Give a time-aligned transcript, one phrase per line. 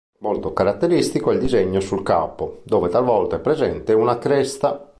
[0.21, 4.87] Molto caratteristico è il disegno sul capo, dove talvolta è presente una cresta.